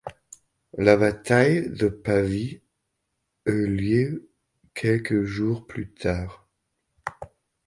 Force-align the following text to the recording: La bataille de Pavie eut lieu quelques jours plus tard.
La 0.79 0.97
bataille 0.97 1.69
de 1.77 1.87
Pavie 1.87 2.63
eut 3.45 3.67
lieu 3.67 4.31
quelques 4.73 5.21
jours 5.25 5.67
plus 5.67 5.93
tard. 5.93 6.49